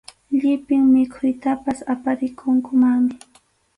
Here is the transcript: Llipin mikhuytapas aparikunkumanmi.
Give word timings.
Llipin 0.39 0.81
mikhuytapas 0.93 1.79
aparikunkumanmi. 1.93 3.15